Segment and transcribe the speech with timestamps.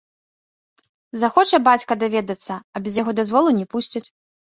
[1.25, 4.07] Захоча бацькі даведацца, а без яго дазволу не пусцяць.